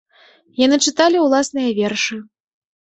[0.65, 2.15] Яны чыталі ўласныя вершы.